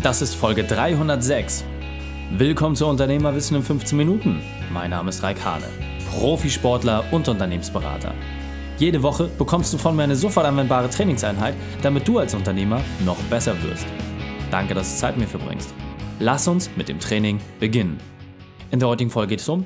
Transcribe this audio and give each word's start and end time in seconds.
Das 0.00 0.22
ist 0.22 0.36
Folge 0.36 0.62
306. 0.62 1.64
Willkommen 2.30 2.76
zu 2.76 2.86
Unternehmerwissen 2.86 3.56
in 3.56 3.64
15 3.64 3.98
Minuten. 3.98 4.40
Mein 4.72 4.90
Name 4.90 5.08
ist 5.08 5.24
Raik 5.24 5.44
Hane, 5.44 5.64
Profisportler 6.08 7.04
und 7.10 7.26
Unternehmensberater. 7.26 8.14
Jede 8.78 9.02
Woche 9.02 9.24
bekommst 9.26 9.72
du 9.72 9.76
von 9.76 9.96
mir 9.96 10.04
eine 10.04 10.14
sofort 10.14 10.46
anwendbare 10.46 10.88
Trainingseinheit, 10.88 11.56
damit 11.82 12.06
du 12.06 12.20
als 12.20 12.32
Unternehmer 12.32 12.80
noch 13.04 13.20
besser 13.24 13.60
wirst. 13.64 13.86
Danke, 14.52 14.72
dass 14.72 14.94
du 14.94 15.00
Zeit 15.00 15.16
mit 15.16 15.26
mir 15.26 15.36
verbringst. 15.36 15.74
Lass 16.20 16.46
uns 16.46 16.70
mit 16.76 16.88
dem 16.88 17.00
Training 17.00 17.40
beginnen. 17.58 17.98
In 18.70 18.78
der 18.78 18.88
heutigen 18.88 19.10
Folge 19.10 19.30
geht 19.30 19.40
es 19.40 19.48
um, 19.48 19.64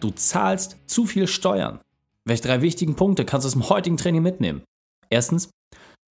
du 0.00 0.10
zahlst 0.10 0.78
zu 0.86 1.06
viel 1.06 1.28
Steuern. 1.28 1.78
Welche 2.24 2.42
drei 2.42 2.60
wichtigen 2.60 2.96
Punkte 2.96 3.24
kannst 3.24 3.44
du 3.44 3.46
aus 3.46 3.52
dem 3.52 3.68
heutigen 3.68 3.96
Training 3.96 4.22
mitnehmen? 4.22 4.62
Erstens, 5.10 5.48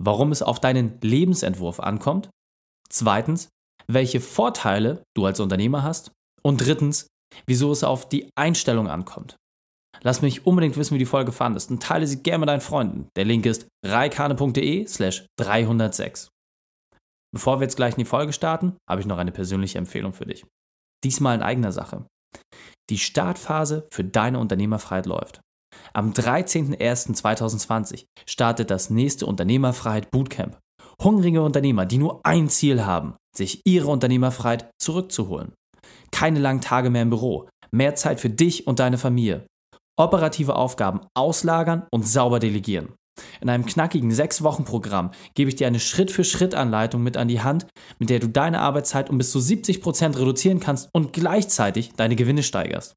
warum 0.01 0.31
es 0.31 0.41
auf 0.41 0.61
deinen 0.61 0.97
Lebensentwurf 1.01 1.81
ankommt. 1.81 2.29
Zweitens, 2.91 3.49
welche 3.87 4.21
Vorteile 4.21 5.03
du 5.15 5.25
als 5.25 5.39
Unternehmer 5.39 5.83
hast. 5.83 6.11
Und 6.43 6.61
drittens, 6.61 7.07
wieso 7.47 7.71
es 7.71 7.83
auf 7.83 8.07
die 8.07 8.29
Einstellung 8.37 8.87
ankommt. 8.87 9.35
Lass 10.01 10.21
mich 10.21 10.45
unbedingt 10.45 10.77
wissen, 10.77 10.95
wie 10.95 10.99
die 10.99 11.05
Folge 11.05 11.31
fandest 11.31 11.71
und 11.71 11.83
teile 11.83 12.07
sie 12.07 12.23
gerne 12.23 12.39
mit 12.39 12.49
deinen 12.49 12.61
Freunden. 12.61 13.09
Der 13.17 13.25
Link 13.25 13.45
ist 13.45 13.67
reikane.de 13.85 14.87
slash 14.87 15.25
306. 15.37 16.29
Bevor 17.33 17.59
wir 17.59 17.65
jetzt 17.65 17.75
gleich 17.75 17.93
in 17.93 17.99
die 17.99 18.05
Folge 18.05 18.31
starten, 18.31 18.77
habe 18.89 19.01
ich 19.01 19.07
noch 19.07 19.17
eine 19.17 19.31
persönliche 19.31 19.77
Empfehlung 19.77 20.13
für 20.13 20.25
dich. 20.25 20.45
Diesmal 21.03 21.35
in 21.35 21.43
eigener 21.43 21.71
Sache. 21.71 22.05
Die 22.89 22.97
Startphase 22.97 23.87
für 23.91 24.03
deine 24.03 24.39
Unternehmerfreiheit 24.39 25.05
läuft. 25.05 25.41
Am 25.93 26.13
13.01.2020 26.13 28.05
startet 28.27 28.71
das 28.71 28.89
nächste 28.89 29.25
Unternehmerfreiheit 29.25 30.09
Bootcamp. 30.11 30.57
Hungrige 31.01 31.41
Unternehmer, 31.41 31.85
die 31.85 31.97
nur 31.97 32.19
ein 32.25 32.49
Ziel 32.49 32.85
haben, 32.85 33.15
sich 33.33 33.61
ihre 33.65 33.87
Unternehmerfreiheit 33.87 34.69
zurückzuholen. 34.81 35.53
Keine 36.11 36.39
langen 36.39 36.59
Tage 36.59 36.89
mehr 36.89 37.03
im 37.03 37.09
Büro, 37.09 37.47
mehr 37.71 37.95
Zeit 37.95 38.19
für 38.19 38.29
dich 38.29 38.67
und 38.67 38.79
deine 38.79 38.97
Familie. 38.97 39.45
Operative 39.97 40.55
Aufgaben 40.55 41.01
auslagern 41.13 41.87
und 41.91 42.05
sauber 42.05 42.39
delegieren. 42.39 42.93
In 43.39 43.49
einem 43.49 43.65
knackigen 43.65 44.11
6-Wochen-Programm 44.11 45.11
gebe 45.35 45.49
ich 45.49 45.55
dir 45.55 45.67
eine 45.67 45.79
Schritt-für-Schritt-Anleitung 45.79 47.01
mit 47.01 47.15
an 47.15 47.27
die 47.29 47.41
Hand, 47.41 47.67
mit 47.97 48.09
der 48.09 48.19
du 48.19 48.27
deine 48.27 48.59
Arbeitszeit 48.59 49.09
um 49.09 49.17
bis 49.17 49.31
zu 49.31 49.39
70% 49.39 50.17
reduzieren 50.17 50.59
kannst 50.59 50.89
und 50.93 51.13
gleichzeitig 51.13 51.93
deine 51.93 52.15
Gewinne 52.15 52.43
steigerst. 52.43 52.95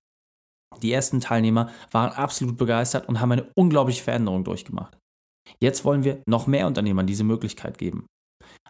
Die 0.80 0.92
ersten 0.92 1.20
Teilnehmer 1.20 1.70
waren 1.92 2.12
absolut 2.12 2.56
begeistert 2.56 3.08
und 3.08 3.20
haben 3.20 3.32
eine 3.32 3.50
unglaubliche 3.54 4.02
Veränderung 4.02 4.42
durchgemacht. 4.42 4.96
Jetzt 5.60 5.84
wollen 5.84 6.04
wir 6.04 6.22
noch 6.26 6.46
mehr 6.46 6.66
Unternehmern 6.66 7.06
diese 7.06 7.24
Möglichkeit 7.24 7.78
geben. 7.78 8.06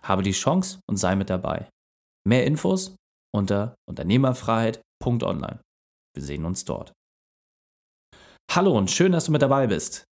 Habe 0.02 0.22
die 0.22 0.32
Chance 0.32 0.80
und 0.88 0.96
sei 0.96 1.16
mit 1.16 1.30
dabei. 1.30 1.68
Mehr 2.26 2.46
Infos 2.46 2.96
unter 3.34 3.74
unternehmerfreiheit.online. 3.88 5.60
Wir 6.14 6.22
sehen 6.22 6.44
uns 6.44 6.64
dort. 6.64 6.92
Hallo 8.50 8.76
und 8.76 8.90
schön, 8.90 9.12
dass 9.12 9.24
du 9.24 9.32
mit 9.32 9.42
dabei 9.42 9.66
bist. 9.66 10.04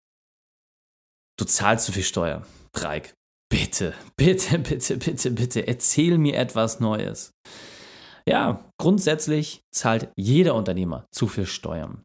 Du 1.37 1.45
zahlst 1.45 1.85
zu 1.85 1.91
viel 1.91 2.03
Steuer. 2.03 2.45
Dreik, 2.73 3.13
bitte, 3.51 3.93
bitte, 4.17 4.59
bitte, 4.59 4.97
bitte, 4.97 5.31
bitte, 5.31 5.67
erzähl 5.67 6.17
mir 6.17 6.37
etwas 6.37 6.79
Neues. 6.79 7.31
Ja, 8.25 8.69
grundsätzlich 8.79 9.61
zahlt 9.73 10.11
jeder 10.15 10.55
Unternehmer 10.55 11.05
zu 11.11 11.27
viel 11.27 11.45
Steuern, 11.45 12.03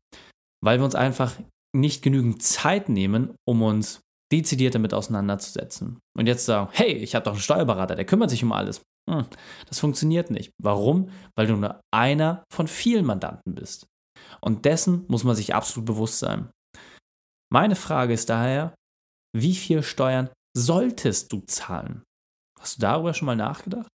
weil 0.63 0.79
wir 0.79 0.85
uns 0.85 0.95
einfach 0.95 1.39
nicht 1.75 2.03
genügend 2.03 2.43
Zeit 2.43 2.89
nehmen, 2.89 3.35
um 3.47 3.63
uns 3.63 4.01
dezidiert 4.35 4.75
damit 4.75 4.93
auseinanderzusetzen. 4.93 6.01
Und 6.17 6.27
jetzt 6.27 6.45
sagen, 6.45 6.69
hey, 6.73 6.93
ich 6.93 7.15
habe 7.15 7.25
doch 7.25 7.33
einen 7.33 7.41
Steuerberater, 7.41 7.95
der 7.95 8.05
kümmert 8.05 8.31
sich 8.31 8.43
um 8.43 8.53
alles. 8.53 8.83
Hm, 9.09 9.27
das 9.69 9.79
funktioniert 9.79 10.31
nicht. 10.31 10.51
Warum? 10.61 11.11
Weil 11.37 11.47
du 11.47 11.57
nur 11.57 11.81
einer 11.95 12.45
von 12.53 12.67
vielen 12.67 13.05
Mandanten 13.05 13.55
bist. 13.55 13.87
Und 14.41 14.65
dessen 14.65 15.05
muss 15.09 15.25
man 15.25 15.37
sich 15.37 15.55
absolut 15.55 15.87
bewusst 15.87 16.19
sein. 16.19 16.51
Meine 17.53 17.77
Frage 17.77 18.13
ist 18.13 18.29
daher, 18.29 18.75
wie 19.36 19.55
viel 19.55 19.83
Steuern 19.83 20.31
solltest 20.57 21.33
du 21.33 21.41
zahlen? 21.47 22.03
Hast 22.58 22.79
du 22.79 22.81
darüber 22.81 23.14
schon 23.14 23.27
mal 23.27 23.37
nachgedacht? 23.37 23.89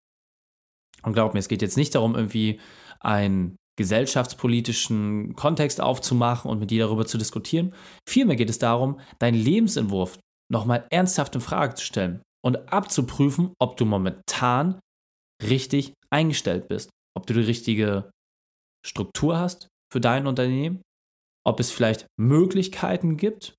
Und 1.03 1.13
glaub 1.13 1.33
mir, 1.33 1.39
es 1.39 1.47
geht 1.47 1.61
jetzt 1.61 1.77
nicht 1.77 1.95
darum, 1.95 2.15
irgendwie 2.15 2.59
einen 2.99 3.55
gesellschaftspolitischen 3.77 5.35
Kontext 5.35 5.79
aufzumachen 5.79 6.51
und 6.51 6.59
mit 6.59 6.69
dir 6.69 6.83
darüber 6.85 7.05
zu 7.05 7.17
diskutieren. 7.17 7.73
Vielmehr 8.07 8.35
geht 8.35 8.49
es 8.49 8.59
darum, 8.59 8.99
deinen 9.19 9.41
Lebensentwurf 9.41 10.19
nochmal 10.51 10.87
ernsthaft 10.89 11.35
in 11.35 11.41
Frage 11.41 11.75
zu 11.75 11.85
stellen 11.85 12.21
und 12.43 12.71
abzuprüfen, 12.71 13.53
ob 13.59 13.77
du 13.77 13.85
momentan 13.85 14.79
richtig 15.43 15.93
eingestellt 16.09 16.67
bist, 16.67 16.89
ob 17.15 17.27
du 17.27 17.33
die 17.33 17.41
richtige 17.41 18.09
Struktur 18.85 19.37
hast 19.37 19.67
für 19.91 20.01
dein 20.01 20.27
Unternehmen, 20.27 20.81
ob 21.45 21.59
es 21.59 21.71
vielleicht 21.71 22.07
Möglichkeiten 22.19 23.17
gibt, 23.17 23.55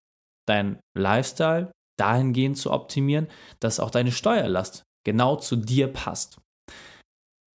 deinen 0.48 0.80
Lifestyle 0.96 1.72
dahingehend 1.98 2.56
zu 2.56 2.70
optimieren, 2.70 3.28
dass 3.60 3.80
auch 3.80 3.90
deine 3.90 4.12
Steuerlast 4.12 4.84
genau 5.04 5.36
zu 5.36 5.56
dir 5.56 5.92
passt. 5.92 6.38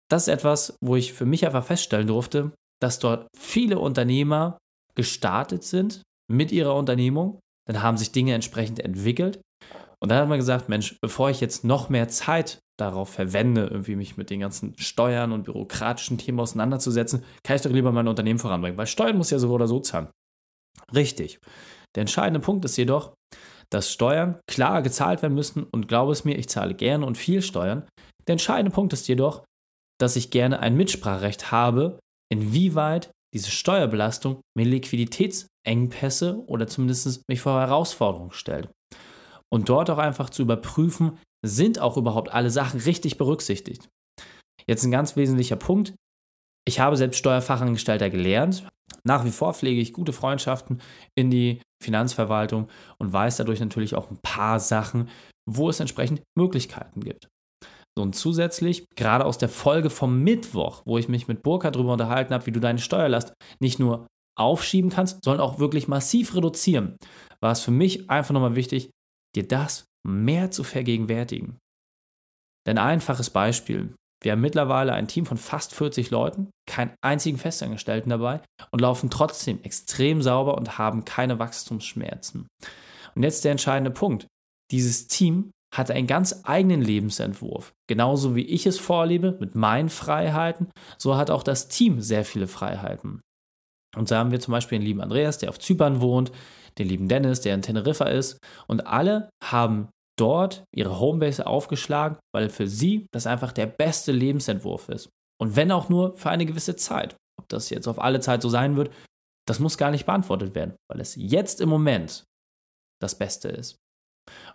Das 0.09 0.23
ist 0.23 0.27
etwas, 0.27 0.77
wo 0.83 0.95
ich 0.95 1.13
für 1.13 1.25
mich 1.25 1.45
einfach 1.45 1.65
feststellen 1.65 2.07
durfte, 2.07 2.51
dass 2.81 2.99
dort 2.99 3.27
viele 3.35 3.79
Unternehmer 3.79 4.57
gestartet 4.95 5.63
sind 5.63 6.03
mit 6.31 6.51
ihrer 6.51 6.75
Unternehmung, 6.75 7.39
dann 7.67 7.81
haben 7.81 7.97
sich 7.97 8.11
Dinge 8.11 8.33
entsprechend 8.33 8.79
entwickelt 8.79 9.41
und 9.99 10.09
dann 10.09 10.19
hat 10.19 10.29
man 10.29 10.37
gesagt, 10.37 10.69
Mensch, 10.69 10.97
bevor 11.01 11.29
ich 11.29 11.41
jetzt 11.41 11.63
noch 11.63 11.89
mehr 11.89 12.07
Zeit 12.07 12.59
darauf 12.77 13.09
verwende, 13.09 13.67
irgendwie 13.67 13.95
mich 13.95 14.17
mit 14.17 14.29
den 14.29 14.39
ganzen 14.39 14.77
Steuern 14.77 15.31
und 15.31 15.45
bürokratischen 15.45 16.17
Themen 16.17 16.39
auseinanderzusetzen, 16.39 17.23
kann 17.43 17.55
ich 17.55 17.61
doch 17.61 17.71
lieber 17.71 17.91
mein 17.91 18.07
Unternehmen 18.07 18.39
voranbringen, 18.39 18.77
weil 18.77 18.87
Steuern 18.87 19.17
muss 19.17 19.31
ja 19.31 19.39
so 19.39 19.49
oder 19.51 19.67
so 19.67 19.79
zahlen. 19.79 20.09
Richtig. 20.93 21.39
Der 21.95 22.01
entscheidende 22.01 22.41
Punkt 22.41 22.65
ist 22.65 22.77
jedoch, 22.77 23.13
dass 23.71 23.91
Steuern 23.91 24.39
klar 24.47 24.81
gezahlt 24.81 25.21
werden 25.21 25.33
müssen 25.33 25.63
und 25.63 25.87
glaube 25.87 26.11
es 26.11 26.25
mir, 26.25 26.37
ich 26.37 26.49
zahle 26.49 26.75
gerne 26.75 27.05
und 27.05 27.17
viel 27.17 27.41
Steuern. 27.41 27.87
Der 28.27 28.33
entscheidende 28.33 28.71
Punkt 28.71 28.93
ist 28.93 29.07
jedoch, 29.07 29.43
dass 29.99 30.17
ich 30.17 30.29
gerne 30.29 30.59
ein 30.59 30.75
Mitspracherecht 30.75 31.51
habe, 31.51 31.99
inwieweit 32.31 33.11
diese 33.33 33.49
Steuerbelastung 33.49 34.41
mir 34.55 34.65
Liquiditätsengpässe 35.65 36.43
oder 36.47 36.67
zumindest 36.67 37.27
mich 37.27 37.41
vor 37.41 37.59
Herausforderungen 37.59 38.31
stellt. 38.31 38.69
Und 39.51 39.69
dort 39.69 39.89
auch 39.89 39.97
einfach 39.97 40.29
zu 40.29 40.41
überprüfen, 40.41 41.17
sind 41.45 41.79
auch 41.79 41.97
überhaupt 41.97 42.33
alle 42.33 42.49
Sachen 42.49 42.79
richtig 42.79 43.17
berücksichtigt. 43.17 43.87
Jetzt 44.67 44.83
ein 44.83 44.91
ganz 44.91 45.15
wesentlicher 45.15 45.55
Punkt. 45.55 45.93
Ich 46.67 46.79
habe 46.79 46.97
selbst 46.97 47.19
Steuerfachangestellter 47.19 48.09
gelernt. 48.09 48.67
Nach 49.03 49.23
wie 49.23 49.31
vor 49.31 49.53
pflege 49.53 49.81
ich 49.81 49.93
gute 49.93 50.13
Freundschaften 50.13 50.81
in 51.15 51.29
die 51.29 51.61
Finanzverwaltung 51.83 52.69
und 52.97 53.13
weiß 53.13 53.37
dadurch 53.37 53.59
natürlich 53.59 53.95
auch 53.95 54.09
ein 54.09 54.17
paar 54.23 54.59
Sachen, 54.59 55.09
wo 55.47 55.69
es 55.69 55.79
entsprechend 55.79 56.23
Möglichkeiten 56.35 57.01
gibt. 57.01 57.27
Und 57.97 58.15
zusätzlich, 58.15 58.85
gerade 58.95 59.23
aus 59.23 59.37
der 59.37 59.47
Folge 59.47 59.89
vom 59.89 60.21
Mittwoch, 60.21 60.81
wo 60.85 60.97
ich 60.97 61.07
mich 61.07 61.27
mit 61.27 61.43
Burka 61.43 61.71
darüber 61.71 61.93
unterhalten 61.93 62.33
habe, 62.33 62.45
wie 62.47 62.51
du 62.51 62.59
deine 62.59 62.79
Steuerlast 62.79 63.33
nicht 63.59 63.79
nur 63.79 64.07
aufschieben 64.37 64.89
kannst, 64.89 65.23
sondern 65.23 65.45
auch 65.45 65.59
wirklich 65.59 65.87
massiv 65.87 66.35
reduzieren, 66.35 66.97
war 67.39 67.51
es 67.51 67.61
für 67.61 67.71
mich 67.71 68.09
einfach 68.09 68.33
nochmal 68.33 68.55
wichtig, 68.55 68.89
dir 69.35 69.47
das 69.47 69.85
mehr 70.05 70.51
zu 70.51 70.63
vergegenwärtigen. 70.63 71.57
Denn 72.67 72.77
einfaches 72.77 73.29
Beispiel. 73.29 73.93
Wir 74.23 74.31
haben 74.31 74.41
mittlerweile 74.41 74.93
ein 74.93 75.07
Team 75.07 75.25
von 75.25 75.37
fast 75.37 75.75
40 75.75 76.09
Leuten, 76.09 76.49
keinen 76.67 76.95
einzigen 77.03 77.37
Festangestellten 77.37 78.09
dabei 78.09 78.41
und 78.71 78.81
laufen 78.81 79.09
trotzdem 79.09 79.61
extrem 79.61 80.21
sauber 80.21 80.57
und 80.57 80.77
haben 80.77 81.05
keine 81.05 81.37
Wachstumsschmerzen. 81.37 82.47
Und 83.13 83.23
jetzt 83.23 83.43
der 83.43 83.51
entscheidende 83.51 83.91
Punkt. 83.91 84.25
Dieses 84.71 85.07
Team 85.07 85.51
hat 85.75 85.91
einen 85.91 86.07
ganz 86.07 86.41
eigenen 86.43 86.81
Lebensentwurf. 86.81 87.73
Genauso 87.87 88.35
wie 88.35 88.45
ich 88.45 88.65
es 88.65 88.79
vorlebe 88.79 89.37
mit 89.39 89.55
meinen 89.55 89.89
Freiheiten, 89.89 90.71
so 90.97 91.17
hat 91.17 91.29
auch 91.29 91.43
das 91.43 91.67
Team 91.67 92.01
sehr 92.01 92.25
viele 92.25 92.47
Freiheiten. 92.47 93.21
Und 93.95 94.07
so 94.07 94.15
haben 94.15 94.31
wir 94.31 94.39
zum 94.39 94.51
Beispiel 94.51 94.79
den 94.79 94.85
lieben 94.85 95.01
Andreas, 95.01 95.37
der 95.37 95.49
auf 95.49 95.59
Zypern 95.59 96.01
wohnt, 96.01 96.31
den 96.77 96.87
lieben 96.87 97.07
Dennis, 97.07 97.41
der 97.41 97.53
in 97.53 97.61
Teneriffa 97.61 98.05
ist. 98.05 98.37
Und 98.67 98.85
alle 98.87 99.29
haben 99.43 99.89
dort 100.17 100.63
ihre 100.73 100.99
Homebase 100.99 101.45
aufgeschlagen, 101.45 102.17
weil 102.33 102.49
für 102.49 102.67
sie 102.67 103.07
das 103.11 103.27
einfach 103.27 103.51
der 103.51 103.67
beste 103.67 104.11
Lebensentwurf 104.11 104.89
ist. 104.89 105.09
Und 105.41 105.55
wenn 105.55 105.71
auch 105.71 105.89
nur 105.89 106.15
für 106.15 106.29
eine 106.29 106.45
gewisse 106.45 106.75
Zeit. 106.75 107.15
Ob 107.37 107.49
das 107.49 107.69
jetzt 107.69 107.87
auf 107.87 107.99
alle 107.99 108.21
Zeit 108.21 108.41
so 108.41 108.49
sein 108.49 108.77
wird, 108.77 108.91
das 109.47 109.59
muss 109.59 109.77
gar 109.77 109.91
nicht 109.91 110.05
beantwortet 110.05 110.55
werden, 110.55 110.75
weil 110.89 111.01
es 111.01 111.15
jetzt 111.15 111.61
im 111.61 111.69
Moment 111.69 112.23
das 113.01 113.17
Beste 113.17 113.49
ist. 113.49 113.75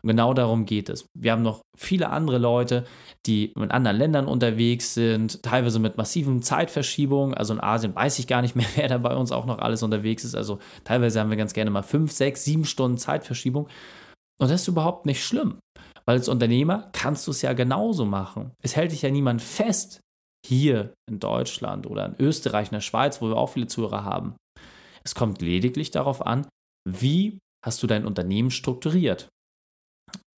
Und 0.03 0.09
genau 0.09 0.35
darum 0.35 0.65
geht 0.67 0.89
es. 0.89 1.07
Wir 1.19 1.33
haben 1.33 1.43
noch 1.43 1.63
viele 1.77 2.11
andere 2.11 2.39
Leute, 2.39 2.85
die 3.27 3.53
in 3.57 3.71
anderen 3.71 3.97
Ländern 3.97 4.27
unterwegs 4.27 4.95
sind, 4.95 5.43
teilweise 5.43 5.79
mit 5.79 5.97
massiven 5.97 6.43
Zeitverschiebungen. 6.43 7.35
Also 7.35 7.55
in 7.55 7.61
Asien 7.61 7.95
weiß 7.95 8.19
ich 8.19 8.27
gar 8.27 8.43
nicht 8.43 8.57
mehr, 8.57 8.67
wer 8.77 8.89
da 8.89 8.99
bei 8.99 9.15
uns 9.15 9.33
auch 9.33 9.47
noch 9.47 9.59
alles 9.59 9.83
unterwegs 9.83 10.25
ist. 10.25 10.35
Also 10.35 10.59
teilweise 10.85 11.21
haben 11.21 11.31
wir 11.31 11.37
ganz 11.37 11.53
gerne 11.53 11.71
mal 11.71 11.83
fünf, 11.83 12.13
sechs, 12.13 12.45
sieben 12.45 12.65
Stunden 12.65 12.99
Zeitverschiebung. 12.99 13.69
Und 14.41 14.51
das 14.51 14.63
ist 14.63 14.69
überhaupt 14.69 15.07
nicht 15.07 15.25
schlimm. 15.25 15.59
Weil 16.07 16.17
als 16.17 16.29
Unternehmer 16.29 16.89
kannst 16.93 17.27
du 17.27 17.31
es 17.31 17.43
ja 17.43 17.53
genauso 17.53 18.05
machen. 18.05 18.53
Es 18.63 18.75
hält 18.75 18.93
dich 18.93 19.03
ja 19.03 19.11
niemand 19.11 19.43
fest, 19.43 20.01
hier 20.47 20.95
in 21.09 21.21
Deutschland 21.21 21.87
oder 21.87 22.07
in 22.07 22.17
Österreich, 22.19 22.69
in 22.69 22.75
der 22.75 22.81
Schweiz, 22.81 23.21
wo 23.21 23.29
wir 23.29 23.37
auch 23.37 23.51
viele 23.51 23.67
Zuhörer 23.67 24.05
haben. 24.05 24.37
Es 25.05 25.15
kommt 25.15 25.43
lediglich 25.43 25.91
darauf 25.91 26.25
an, 26.25 26.47
wie 26.89 27.39
hast 27.65 27.83
du 27.83 27.87
dein 27.87 28.07
Unternehmen 28.07 28.51
strukturiert. 28.51 29.29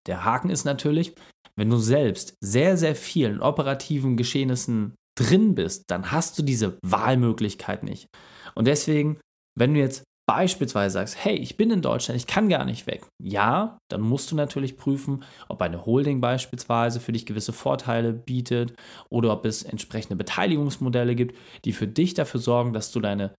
Der 0.06 0.24
Haken 0.24 0.50
ist 0.50 0.64
natürlich, 0.64 1.14
wenn 1.56 1.70
du 1.70 1.76
selbst 1.76 2.36
sehr, 2.40 2.76
sehr 2.76 2.94
vielen 2.94 3.40
operativen 3.40 4.16
Geschehnissen 4.16 4.94
drin 5.18 5.54
bist, 5.54 5.84
dann 5.90 6.10
hast 6.10 6.38
du 6.38 6.42
diese 6.42 6.78
Wahlmöglichkeit 6.82 7.82
nicht. 7.82 8.06
Und 8.54 8.66
deswegen, 8.66 9.20
wenn 9.58 9.74
du 9.74 9.80
jetzt 9.80 10.04
beispielsweise 10.26 10.94
sagst, 10.94 11.22
hey, 11.22 11.36
ich 11.36 11.56
bin 11.56 11.70
in 11.70 11.82
Deutschland, 11.82 12.18
ich 12.18 12.26
kann 12.26 12.48
gar 12.48 12.64
nicht 12.64 12.86
weg. 12.86 13.06
Ja, 13.22 13.78
dann 13.90 14.00
musst 14.00 14.30
du 14.30 14.36
natürlich 14.36 14.76
prüfen, 14.76 15.24
ob 15.48 15.60
eine 15.60 15.84
Holding 15.84 16.20
beispielsweise 16.20 17.00
für 17.00 17.12
dich 17.12 17.26
gewisse 17.26 17.52
Vorteile 17.52 18.12
bietet 18.12 18.74
oder 19.10 19.32
ob 19.32 19.44
es 19.44 19.62
entsprechende 19.62 20.16
Beteiligungsmodelle 20.16 21.14
gibt, 21.16 21.36
die 21.64 21.72
für 21.72 21.88
dich 21.88 22.14
dafür 22.14 22.40
sorgen, 22.40 22.72
dass 22.72 22.92
du 22.92 23.00
deine 23.00 23.34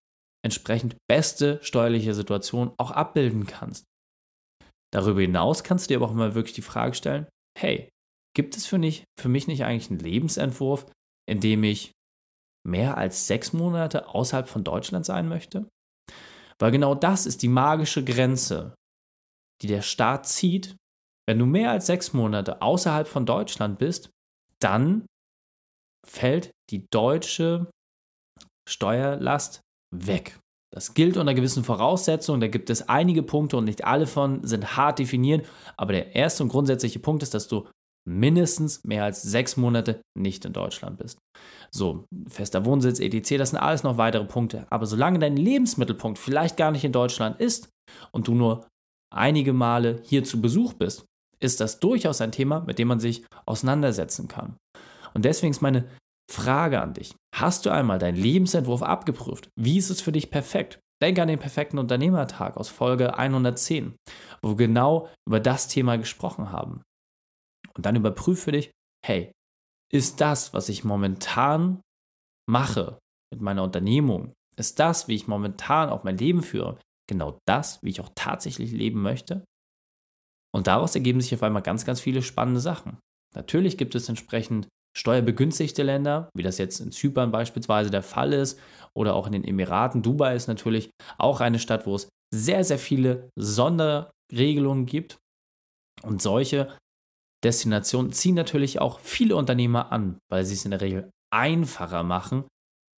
entsprechend 0.46 0.98
beste 1.10 1.60
steuerliche 1.64 2.14
Situation 2.14 2.74
auch 2.78 2.92
abbilden 2.92 3.48
kannst. 3.48 3.86
Darüber 4.94 5.22
hinaus 5.22 5.64
kannst 5.64 5.86
du 5.86 5.88
dir 5.90 5.98
aber 5.98 6.06
auch 6.06 6.14
mal 6.14 6.36
wirklich 6.36 6.54
die 6.54 6.62
Frage 6.62 6.94
stellen, 6.94 7.28
hey, 7.58 7.90
gibt 8.36 8.56
es 8.56 8.68
für, 8.68 8.78
nicht, 8.78 9.06
für 9.20 9.30
mich 9.30 9.48
nicht 9.48 9.64
eigentlich 9.64 9.90
einen 9.90 10.00
Lebensentwurf, 10.00 10.86
in 11.28 11.40
dem 11.40 11.64
ich 11.64 11.92
mehr 12.66 12.98
als 12.98 13.28
sechs 13.28 13.54
Monate 13.54 14.08
außerhalb 14.10 14.48
von 14.48 14.64
Deutschland 14.64 15.06
sein 15.06 15.28
möchte? 15.28 15.68
Weil 16.60 16.72
genau 16.72 16.94
das 16.94 17.26
ist 17.26 17.42
die 17.42 17.48
magische 17.48 18.04
Grenze, 18.04 18.76
die 19.62 19.68
der 19.68 19.82
Staat 19.82 20.28
zieht. 20.28 20.76
Wenn 21.28 21.40
du 21.40 21.46
mehr 21.46 21.72
als 21.72 21.88
sechs 21.88 22.14
Monate 22.14 22.62
außerhalb 22.62 23.08
von 23.08 23.26
Deutschland 23.26 23.80
bist, 23.80 24.12
dann 24.60 25.06
fällt 26.06 26.52
die 26.70 26.86
deutsche 26.92 27.72
Steuerlast 28.70 29.62
weg. 29.96 30.40
Das 30.74 30.96
gilt 30.96 31.18
unter 31.18 31.36
gewissen 31.36 31.64
Voraussetzungen, 31.64 32.42
da 32.42 32.48
gibt 32.48 32.72
es 32.72 32.90
einige 32.90 33.22
Punkte 33.22 33.58
und 33.58 33.66
nicht 33.66 33.86
alle 33.86 34.08
von 34.08 34.46
sind 34.46 34.76
hart 34.76 34.98
definiert, 34.98 35.46
aber 35.78 35.94
der 35.94 36.16
erste 36.16 36.42
und 36.42 36.50
grundsätzliche 36.50 36.98
Punkt 36.98 37.22
ist, 37.22 37.36
dass 37.36 37.48
du 37.48 37.68
mindestens 38.06 38.84
mehr 38.84 39.04
als 39.04 39.22
sechs 39.22 39.56
Monate 39.56 40.02
nicht 40.18 40.46
in 40.46 40.52
Deutschland 40.54 40.98
bist. 40.98 41.20
So, 41.72 42.06
fester 42.28 42.66
Wohnsitz, 42.66 43.00
etc., 43.00 43.38
das 43.38 43.52
sind 43.52 43.60
alles 43.60 43.84
noch 43.84 43.98
weitere 43.98 44.26
Punkte. 44.26 44.66
Aber 44.72 44.88
solange 44.88 45.20
dein 45.20 45.38
Lebensmittelpunkt 45.38 46.18
vielleicht 46.18 46.58
gar 46.58 46.72
nicht 46.72 46.84
in 46.84 46.92
Deutschland 46.92 47.40
ist 47.40 47.70
und 48.12 48.28
du 48.28 48.34
nur 48.34 48.68
einige 49.14 49.54
Male 49.54 50.02
hier 50.04 50.24
zu 50.24 50.42
Besuch 50.42 50.74
bist, 50.74 51.06
ist 51.40 51.62
das 51.62 51.80
durchaus 51.80 52.20
ein 52.20 52.32
Thema, 52.32 52.62
mit 52.62 52.80
dem 52.80 52.88
man 52.88 53.00
sich 53.00 53.26
auseinandersetzen 53.46 54.28
kann. 54.28 54.58
Und 55.14 55.24
deswegen 55.26 55.52
ist 55.52 55.62
meine 55.62 55.88
Frage 56.32 56.82
an 56.82 56.94
dich. 56.94 57.16
Hast 57.34 57.66
du 57.66 57.72
einmal 57.72 57.98
deinen 57.98 58.18
Lebensentwurf 58.18 58.84
abgeprüft? 58.84 59.50
Wie 59.60 59.78
ist 59.78 59.90
es 59.90 60.02
für 60.02 60.12
dich 60.12 60.30
perfekt? 60.30 60.80
Denk 61.02 61.18
an 61.18 61.28
den 61.28 61.40
perfekten 61.40 61.80
Unternehmertag 61.80 62.58
aus 62.58 62.70
Folge 62.70 63.18
110, 63.18 63.96
wo 64.44 64.50
wir 64.50 64.68
genau 64.68 65.10
über 65.28 65.40
das 65.40 65.68
Thema 65.68 65.98
gesprochen 65.98 66.52
haben. 66.52 66.84
Und 67.76 67.86
dann 67.86 67.96
überprüf 67.96 68.44
für 68.44 68.52
dich, 68.52 68.72
hey, 69.04 69.32
ist 69.92 70.22
das, 70.22 70.54
was 70.54 70.70
ich 70.70 70.84
momentan 70.84 71.82
mache 72.48 73.00
mit 73.34 73.42
meiner 73.42 73.64
Unternehmung, 73.64 74.34
ist 74.56 74.80
das, 74.80 75.08
wie 75.08 75.16
ich 75.16 75.28
momentan 75.28 75.90
auch 75.90 76.04
mein 76.04 76.18
Leben 76.18 76.44
führe, 76.44 76.80
genau 77.10 77.40
das, 77.48 77.82
wie 77.82 77.90
ich 77.90 78.00
auch 78.00 78.12
tatsächlich 78.14 78.72
leben 78.72 79.02
möchte? 79.02 79.44
Und 80.56 80.68
daraus 80.68 80.94
ergeben 80.94 81.20
sich 81.20 81.34
auf 81.34 81.42
einmal 81.42 81.64
ganz, 81.64 81.84
ganz 81.84 82.00
viele 82.00 82.22
spannende 82.22 82.62
Sachen. 82.62 83.00
Natürlich 83.36 83.78
gibt 83.78 83.96
es 83.96 84.08
entsprechend 84.08 84.68
steuerbegünstigte 84.96 85.84
Länder, 85.84 86.30
wie 86.36 86.44
das 86.44 86.58
jetzt 86.58 86.80
in 86.80 86.92
Zypern 86.92 87.32
beispielsweise 87.32 87.90
der 87.90 88.04
Fall 88.04 88.34
ist, 88.34 88.60
oder 88.96 89.16
auch 89.16 89.26
in 89.26 89.34
den 89.34 89.44
Emiraten. 89.44 90.04
Dubai 90.04 90.36
ist 90.36 90.48
natürlich 90.48 90.90
auch 91.18 91.42
eine 91.42 91.60
Stadt, 91.60 91.88
wo 91.88 91.96
es 91.96 92.10
sehr, 92.34 92.64
sehr 92.64 92.80
viele 92.80 93.30
Sonderregelungen 93.36 94.86
gibt. 94.86 95.18
Und 96.04 96.22
solche 96.22 96.76
Destinationen 97.44 98.12
ziehen 98.12 98.36
natürlich 98.36 98.80
auch 98.80 99.00
viele 99.00 99.36
Unternehmer 99.36 99.92
an, 99.92 100.18
weil 100.32 100.46
sie 100.46 100.54
es 100.54 100.66
in 100.66 100.72
der 100.72 100.82
Regel 100.82 101.10
einfacher 101.34 102.04
machen, 102.04 102.46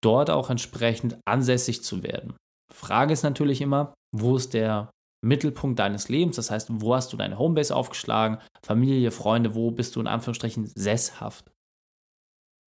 dort 0.03 0.29
auch 0.29 0.49
entsprechend 0.49 1.17
ansässig 1.25 1.83
zu 1.83 2.03
werden. 2.03 2.35
Frage 2.73 3.13
ist 3.13 3.23
natürlich 3.23 3.61
immer, 3.61 3.93
wo 4.15 4.35
ist 4.35 4.53
der 4.53 4.91
Mittelpunkt 5.25 5.79
deines 5.79 6.09
Lebens? 6.09 6.35
Das 6.35 6.51
heißt, 6.51 6.67
wo 6.71 6.93
hast 6.93 7.11
du 7.11 7.17
deine 7.17 7.39
Homebase 7.39 7.75
aufgeschlagen? 7.75 8.39
Familie, 8.63 9.11
Freunde, 9.11 9.55
wo 9.55 9.71
bist 9.71 9.95
du 9.95 10.01
in 10.01 10.07
Anführungsstrichen 10.07 10.67
sesshaft? 10.67 11.51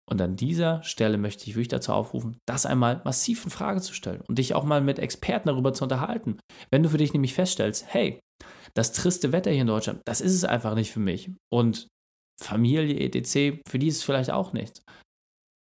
Und 0.09 0.21
an 0.21 0.35
dieser 0.35 0.83
Stelle 0.83 1.17
möchte 1.17 1.45
ich 1.49 1.55
wirklich 1.55 1.69
dazu 1.69 1.91
aufrufen, 1.91 2.37
das 2.47 2.65
einmal 2.65 3.01
massiv 3.05 3.43
in 3.43 3.51
Frage 3.51 3.81
zu 3.81 3.93
stellen 3.93 4.21
und 4.27 4.37
dich 4.37 4.53
auch 4.53 4.63
mal 4.63 4.81
mit 4.81 4.99
Experten 4.99 5.47
darüber 5.47 5.73
zu 5.73 5.83
unterhalten. 5.83 6.37
Wenn 6.71 6.83
du 6.83 6.89
für 6.89 6.97
dich 6.97 7.13
nämlich 7.13 7.33
feststellst, 7.33 7.85
hey, 7.87 8.19
das 8.75 8.91
triste 8.91 9.31
Wetter 9.31 9.51
hier 9.51 9.61
in 9.61 9.67
Deutschland, 9.67 10.01
das 10.05 10.21
ist 10.21 10.33
es 10.33 10.45
einfach 10.45 10.75
nicht 10.75 10.91
für 10.91 10.99
mich. 10.99 11.31
Und 11.51 11.87
Familie, 12.39 12.99
etc., 12.99 13.61
für 13.67 13.79
die 13.79 13.87
ist 13.87 13.97
es 13.97 14.03
vielleicht 14.03 14.29
auch 14.29 14.53
nichts. 14.53 14.81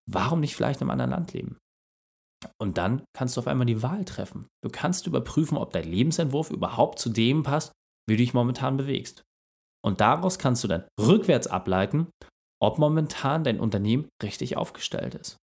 Warum 0.09 0.39
nicht 0.39 0.55
vielleicht 0.55 0.81
in 0.81 0.85
einem 0.85 0.91
anderen 0.91 1.11
Land 1.11 1.33
leben? 1.33 1.57
Und 2.61 2.77
dann 2.77 3.03
kannst 3.13 3.35
du 3.35 3.41
auf 3.41 3.47
einmal 3.47 3.65
die 3.65 3.83
Wahl 3.83 4.05
treffen. 4.05 4.47
Du 4.63 4.69
kannst 4.69 5.07
überprüfen, 5.07 5.57
ob 5.57 5.73
dein 5.73 5.89
Lebensentwurf 5.89 6.51
überhaupt 6.51 6.99
zu 6.99 7.09
dem 7.09 7.43
passt, 7.43 7.73
wie 8.07 8.15
du 8.15 8.23
dich 8.23 8.33
momentan 8.33 8.77
bewegst. 8.77 9.23
Und 9.85 10.01
daraus 10.01 10.39
kannst 10.39 10.63
du 10.63 10.67
dann 10.67 10.87
rückwärts 10.99 11.47
ableiten, 11.47 12.09
ob 12.61 12.77
momentan 12.77 13.43
dein 13.43 13.59
Unternehmen 13.59 14.09
richtig 14.21 14.57
aufgestellt 14.57 15.15
ist. 15.15 15.37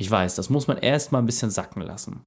Ich 0.00 0.10
weiß, 0.10 0.36
das 0.36 0.50
muss 0.50 0.68
man 0.68 0.78
erst 0.78 1.12
mal 1.12 1.18
ein 1.18 1.26
bisschen 1.26 1.50
sacken 1.50 1.82
lassen. 1.82 2.24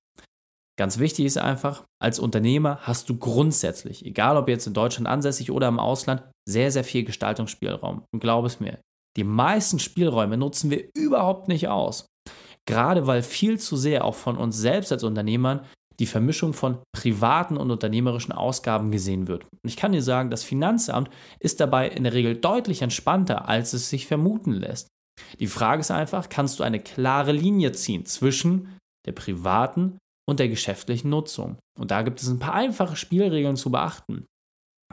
Ganz 0.78 1.00
wichtig 1.00 1.26
ist 1.26 1.38
einfach, 1.38 1.86
als 2.02 2.20
Unternehmer 2.20 2.80
hast 2.82 3.10
du 3.10 3.18
grundsätzlich, 3.18 4.06
egal 4.06 4.36
ob 4.38 4.50
jetzt 4.50 4.68
in 4.68 4.74
Deutschland 4.74 5.08
ansässig 5.08 5.52
oder 5.52 5.68
im 5.68 5.80
Ausland, 5.80 6.24
sehr, 6.48 6.72
sehr 6.72 6.84
viel 6.84 7.04
Gestaltungsspielraum. 7.04 8.04
Und 8.14 8.20
glaub 8.20 8.46
es 8.46 8.60
mir, 8.60 8.80
die 9.18 9.24
meisten 9.24 9.80
Spielräume 9.80 10.38
nutzen 10.38 10.72
wir 10.72 10.90
überhaupt 10.96 11.48
nicht 11.48 11.68
aus. 11.68 12.08
Gerade 12.68 13.08
weil 13.08 13.22
viel 13.22 13.60
zu 13.60 13.76
sehr 13.76 14.06
auch 14.06 14.16
von 14.16 14.38
uns 14.38 14.58
selbst 14.58 14.92
als 14.92 15.04
Unternehmern 15.04 15.66
die 16.02 16.08
Vermischung 16.08 16.54
von 16.54 16.80
privaten 16.94 17.58
und 17.58 17.70
unternehmerischen 17.70 18.32
Ausgaben 18.32 18.90
gesehen 18.90 19.28
wird. 19.28 19.44
Und 19.44 19.70
ich 19.70 19.78
kann 19.78 19.92
dir 19.92 20.02
sagen, 20.02 20.32
das 20.32 20.44
Finanzamt 20.44 21.12
ist 21.40 21.60
dabei 21.60 21.90
in 21.90 22.04
der 22.04 22.14
Regel 22.14 22.36
deutlich 22.36 22.82
entspannter, 22.82 23.48
als 23.48 23.74
es 23.74 23.92
sich 23.92 24.08
vermuten 24.08 24.54
lässt. 24.54 24.88
Die 25.40 25.46
Frage 25.46 25.82
ist 25.82 25.92
einfach, 25.92 26.28
kannst 26.28 26.60
du 26.60 26.64
eine 26.64 26.80
klare 26.80 27.34
Linie 27.34 27.72
ziehen 27.74 28.08
zwischen 28.08 28.80
der 29.06 29.12
privaten 29.12 30.00
und 30.28 30.40
der 30.40 30.50
geschäftlichen 30.50 31.12
Nutzung? 31.12 31.60
Und 31.80 31.92
da 31.92 32.02
gibt 32.02 32.20
es 32.20 32.30
ein 32.30 32.40
paar 32.40 32.56
einfache 32.56 32.96
Spielregeln 32.96 33.56
zu 33.56 33.70
beachten. 33.70 34.26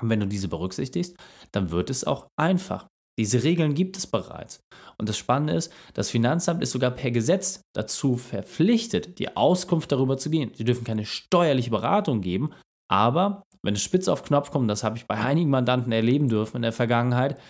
Und 0.02 0.10
wenn 0.10 0.20
du 0.20 0.26
diese 0.26 0.48
berücksichtigst, 0.48 1.16
dann 1.52 1.70
wird 1.70 1.88
es 1.88 2.04
auch 2.04 2.28
einfach. 2.38 2.86
Diese 3.18 3.42
Regeln 3.42 3.74
gibt 3.74 3.96
es 3.96 4.06
bereits. 4.06 4.60
Und 4.96 5.08
das 5.08 5.18
Spannende 5.18 5.54
ist, 5.54 5.72
das 5.92 6.08
Finanzamt 6.08 6.62
ist 6.62 6.70
sogar 6.70 6.92
per 6.92 7.10
Gesetz 7.10 7.60
dazu 7.74 8.16
verpflichtet, 8.16 9.18
die 9.18 9.36
Auskunft 9.36 9.90
darüber 9.90 10.16
zu 10.16 10.30
gehen. 10.30 10.52
Sie 10.54 10.64
dürfen 10.64 10.84
keine 10.84 11.04
steuerliche 11.04 11.70
Beratung 11.70 12.20
geben, 12.20 12.50
aber 12.88 13.42
wenn 13.62 13.74
es 13.74 13.82
spitz 13.82 14.08
auf 14.08 14.22
Knopf 14.22 14.50
kommt, 14.50 14.70
das 14.70 14.84
habe 14.84 14.96
ich 14.96 15.06
bei 15.06 15.16
einigen 15.16 15.50
Mandanten 15.50 15.92
erleben 15.92 16.28
dürfen 16.28 16.56
in 16.56 16.62
der 16.62 16.72
Vergangenheit, 16.72 17.40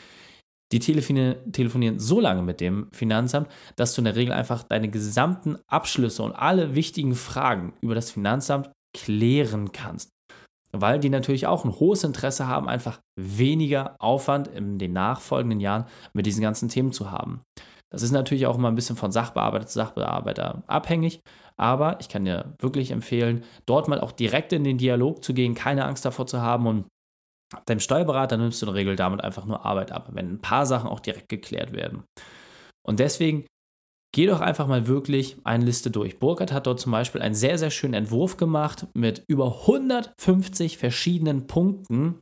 die 0.72 0.80
telefonieren 0.80 1.98
so 1.98 2.20
lange 2.20 2.42
mit 2.42 2.60
dem 2.60 2.88
Finanzamt, 2.92 3.48
dass 3.76 3.94
du 3.94 4.00
in 4.00 4.06
der 4.06 4.16
Regel 4.16 4.34
einfach 4.34 4.62
deine 4.62 4.88
gesamten 4.88 5.58
Abschlüsse 5.66 6.22
und 6.22 6.32
alle 6.32 6.74
wichtigen 6.74 7.14
Fragen 7.14 7.72
über 7.80 7.94
das 7.94 8.10
Finanzamt 8.10 8.70
klären 8.94 9.72
kannst 9.72 10.10
weil 10.72 10.98
die 10.98 11.10
natürlich 11.10 11.46
auch 11.46 11.64
ein 11.64 11.72
hohes 11.72 12.04
Interesse 12.04 12.46
haben, 12.46 12.68
einfach 12.68 13.00
weniger 13.16 13.96
Aufwand 13.98 14.48
in 14.48 14.78
den 14.78 14.92
nachfolgenden 14.92 15.60
Jahren 15.60 15.86
mit 16.12 16.26
diesen 16.26 16.42
ganzen 16.42 16.68
Themen 16.68 16.92
zu 16.92 17.10
haben. 17.10 17.42
Das 17.90 18.02
ist 18.02 18.12
natürlich 18.12 18.46
auch 18.46 18.58
immer 18.58 18.68
ein 18.68 18.74
bisschen 18.74 18.96
von 18.96 19.12
Sachbearbeiter 19.12 19.66
zu 19.66 19.78
Sachbearbeiter 19.78 20.62
abhängig, 20.66 21.20
aber 21.56 21.98
ich 22.00 22.08
kann 22.08 22.24
dir 22.24 22.54
wirklich 22.58 22.90
empfehlen, 22.90 23.44
dort 23.66 23.88
mal 23.88 24.00
auch 24.00 24.12
direkt 24.12 24.52
in 24.52 24.64
den 24.64 24.78
Dialog 24.78 25.24
zu 25.24 25.32
gehen, 25.32 25.54
keine 25.54 25.86
Angst 25.86 26.04
davor 26.04 26.26
zu 26.26 26.42
haben 26.42 26.66
und 26.66 26.86
deinem 27.64 27.80
Steuerberater 27.80 28.36
nimmst 28.36 28.60
du 28.60 28.66
in 28.66 28.72
der 28.72 28.78
Regel 28.78 28.96
damit 28.96 29.22
einfach 29.22 29.46
nur 29.46 29.64
Arbeit 29.64 29.90
ab, 29.90 30.10
wenn 30.12 30.34
ein 30.34 30.40
paar 30.40 30.66
Sachen 30.66 30.90
auch 30.90 31.00
direkt 31.00 31.30
geklärt 31.30 31.72
werden. 31.72 32.04
Und 32.86 33.00
deswegen 33.00 33.46
Geh 34.14 34.26
doch 34.26 34.40
einfach 34.40 34.66
mal 34.66 34.86
wirklich 34.86 35.36
eine 35.44 35.64
Liste 35.64 35.90
durch. 35.90 36.18
Burkhardt 36.18 36.52
hat 36.52 36.66
dort 36.66 36.80
zum 36.80 36.92
Beispiel 36.92 37.20
einen 37.20 37.34
sehr, 37.34 37.58
sehr 37.58 37.70
schönen 37.70 37.94
Entwurf 37.94 38.38
gemacht 38.38 38.86
mit 38.94 39.22
über 39.28 39.60
150 39.60 40.78
verschiedenen 40.78 41.46
Punkten, 41.46 42.20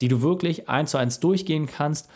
die 0.00 0.08
du 0.08 0.20
wirklich 0.20 0.68
eins 0.68 0.90
zu 0.90 0.98
eins 0.98 1.20
durchgehen 1.20 1.66
kannst, 1.66 2.10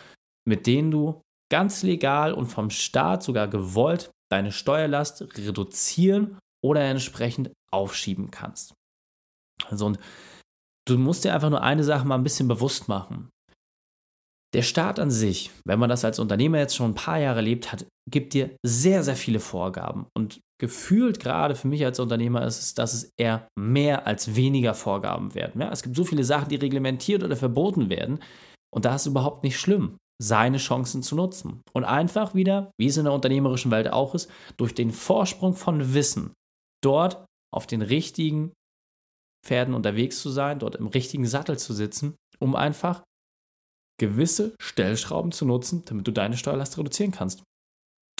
mit 0.45 0.67
denen 0.67 0.91
du 0.91 1.21
ganz 1.49 1.83
legal 1.83 2.33
und 2.33 2.47
vom 2.47 2.69
Staat 2.69 3.23
sogar 3.23 3.47
gewollt 3.47 4.11
deine 4.29 4.51
Steuerlast 4.51 5.37
reduzieren 5.37 6.37
oder 6.63 6.81
entsprechend 6.81 7.51
aufschieben 7.71 8.31
kannst. 8.31 8.73
Also 9.69 9.85
und 9.85 9.99
du 10.87 10.97
musst 10.97 11.23
dir 11.23 11.33
einfach 11.33 11.49
nur 11.49 11.61
eine 11.61 11.83
Sache 11.83 12.05
mal 12.05 12.15
ein 12.15 12.23
bisschen 12.23 12.47
bewusst 12.47 12.87
machen. 12.87 13.29
Der 14.53 14.61
Staat 14.61 14.99
an 14.99 15.09
sich, 15.09 15.49
wenn 15.65 15.79
man 15.79 15.89
das 15.89 16.05
als 16.05 16.19
Unternehmer 16.19 16.59
jetzt 16.59 16.75
schon 16.75 16.91
ein 16.91 16.95
paar 16.95 17.17
Jahre 17.17 17.37
erlebt 17.37 17.71
hat, 17.71 17.87
gibt 18.09 18.33
dir 18.33 18.55
sehr, 18.63 19.03
sehr 19.03 19.15
viele 19.15 19.39
Vorgaben. 19.39 20.05
Und 20.15 20.41
gefühlt 20.61 21.19
gerade 21.19 21.55
für 21.55 21.67
mich 21.67 21.83
als 21.83 21.99
Unternehmer 21.99 22.45
ist 22.45 22.59
es, 22.59 22.73
dass 22.75 22.93
es 22.93 23.11
eher 23.17 23.47
mehr 23.57 24.05
als 24.05 24.35
weniger 24.35 24.75
Vorgaben 24.75 25.33
werden. 25.33 25.59
Ja, 25.59 25.71
es 25.71 25.81
gibt 25.81 25.95
so 25.95 26.03
viele 26.03 26.23
Sachen, 26.23 26.49
die 26.49 26.57
reglementiert 26.57 27.23
oder 27.23 27.35
verboten 27.35 27.89
werden. 27.89 28.19
Und 28.73 28.85
da 28.85 28.95
ist 28.95 29.01
es 29.01 29.07
überhaupt 29.07 29.43
nicht 29.43 29.59
schlimm, 29.59 29.97
seine 30.21 30.57
Chancen 30.57 31.01
zu 31.01 31.15
nutzen. 31.15 31.61
Und 31.73 31.83
einfach 31.83 32.35
wieder, 32.35 32.71
wie 32.79 32.87
es 32.87 32.97
in 32.97 33.05
der 33.05 33.13
unternehmerischen 33.13 33.71
Welt 33.71 33.91
auch 33.91 34.13
ist, 34.13 34.29
durch 34.57 34.75
den 34.75 34.91
Vorsprung 34.91 35.55
von 35.55 35.93
Wissen 35.93 36.33
dort 36.83 37.25
auf 37.51 37.65
den 37.65 37.81
richtigen 37.81 38.51
Pferden 39.45 39.73
unterwegs 39.73 40.21
zu 40.21 40.29
sein, 40.29 40.59
dort 40.59 40.75
im 40.75 40.87
richtigen 40.87 41.25
Sattel 41.25 41.57
zu 41.57 41.73
sitzen, 41.73 42.15
um 42.39 42.55
einfach 42.55 43.03
gewisse 43.99 44.55
Stellschrauben 44.61 45.31
zu 45.31 45.45
nutzen, 45.45 45.83
damit 45.85 46.07
du 46.07 46.11
deine 46.11 46.37
Steuerlast 46.37 46.77
reduzieren 46.77 47.11
kannst. 47.11 47.43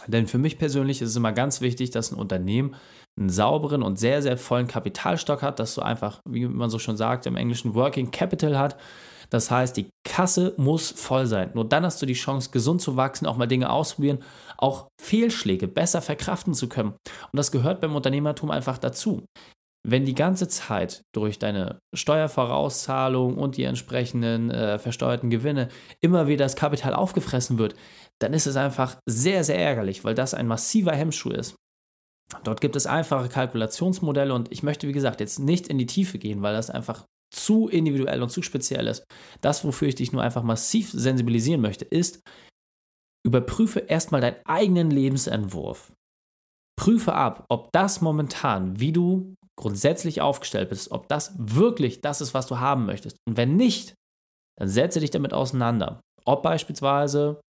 Denn 0.08 0.28
für 0.28 0.38
mich 0.38 0.58
persönlich 0.58 1.02
ist 1.02 1.10
es 1.10 1.16
immer 1.16 1.32
ganz 1.32 1.62
wichtig, 1.62 1.92
dass 1.92 2.12
ein 2.12 2.20
Unternehmen 2.20 2.76
einen 3.18 3.30
sauberen 3.30 3.84
und 3.84 4.00
sehr, 4.00 4.22
sehr 4.22 4.38
vollen 4.38 4.68
Kapitalstock 4.68 5.42
hat, 5.42 5.60
dass 5.60 5.76
du 5.76 5.82
einfach, 5.82 6.20
wie 6.28 6.48
man 6.48 6.70
so 6.70 6.80
schon 6.80 6.98
sagt, 6.98 7.26
im 7.26 7.36
Englischen 7.36 7.76
Working 7.76 8.12
Capital 8.12 8.58
hat. 8.58 8.78
Das 9.30 9.50
heißt, 9.50 9.78
die 9.78 9.90
Kasse 10.04 10.54
muss 10.58 10.92
voll 10.92 11.26
sein. 11.26 11.52
Nur 11.54 11.66
dann 11.68 11.86
hast 11.86 12.02
du 12.02 12.06
die 12.06 12.14
Chance, 12.14 12.52
gesund 12.52 12.82
zu 12.82 12.98
wachsen, 12.98 13.26
auch 13.26 13.38
mal 13.38 13.48
Dinge 13.48 13.72
ausprobieren, 13.72 14.20
auch 14.58 14.88
Fehlschläge 15.02 15.68
besser 15.68 16.02
verkraften 16.02 16.54
zu 16.54 16.70
können. 16.70 16.92
Und 16.92 17.38
das 17.38 17.52
gehört 17.52 17.82
beim 17.82 17.96
Unternehmertum 17.96 18.52
einfach 18.52 18.78
dazu. 18.78 19.26
Wenn 19.86 20.06
die 20.06 20.16
ganze 20.16 20.48
Zeit 20.48 21.04
durch 21.14 21.40
deine 21.40 21.80
Steuervorauszahlung 21.94 23.38
und 23.38 23.58
die 23.58 23.64
entsprechenden 23.64 24.50
äh, 24.50 24.80
versteuerten 24.80 25.30
Gewinne 25.30 25.68
immer 26.00 26.28
wieder 26.28 26.46
das 26.46 26.56
Kapital 26.56 26.94
aufgefressen 26.94 27.58
wird, 27.58 27.76
dann 28.20 28.34
ist 28.34 28.48
es 28.48 28.56
einfach 28.56 28.98
sehr, 29.06 29.44
sehr 29.44 29.60
ärgerlich, 29.60 30.06
weil 30.06 30.16
das 30.16 30.34
ein 30.34 30.48
massiver 30.48 30.94
Hemmschuh 30.94 31.32
ist. 31.32 31.56
Dort 32.44 32.62
gibt 32.62 32.76
es 32.76 32.88
einfache 32.88 33.28
Kalkulationsmodelle 33.28 34.34
und 34.34 34.52
ich 34.52 34.64
möchte, 34.64 34.88
wie 34.88 34.94
gesagt, 34.94 35.20
jetzt 35.20 35.40
nicht 35.40 35.68
in 35.68 35.78
die 35.78 35.86
Tiefe 35.86 36.18
gehen, 36.18 36.42
weil 36.42 36.54
das 36.54 36.70
einfach 36.70 37.06
zu 37.34 37.68
individuell 37.68 38.22
und 38.22 38.30
zu 38.30 38.42
speziell 38.42 38.88
ist. 38.88 39.04
Das, 39.42 39.66
wofür 39.66 39.88
ich 39.88 39.96
dich 39.96 40.14
nur 40.14 40.22
einfach 40.22 40.44
massiv 40.44 40.92
sensibilisieren 40.92 41.62
möchte, 41.62 41.86
ist, 41.86 42.22
überprüfe 43.26 43.80
erstmal 43.80 44.22
deinen 44.22 44.38
eigenen 44.46 44.92
Lebensentwurf. 44.92 45.92
Prüfe 46.80 47.14
ab, 47.14 47.46
ob 47.50 47.72
das 47.72 48.02
momentan, 48.02 48.80
wie 48.80 48.92
du 48.92 49.36
grundsätzlich 49.60 50.22
aufgestellt 50.22 50.70
bist, 50.70 50.92
ob 50.92 51.08
das 51.08 51.34
wirklich 51.38 52.02
das 52.02 52.22
ist, 52.22 52.34
was 52.34 52.48
du 52.48 52.60
haben 52.60 52.86
möchtest. 52.86 53.18
Und 53.28 53.38
wenn 53.38 53.56
nicht, 53.56 53.94
dann 54.60 54.68
setze 54.68 55.00
dich 55.00 55.12
damit 55.12 55.34
auseinander. 55.34 56.02
Ob 56.26 56.44
beispielsweise 56.44 57.42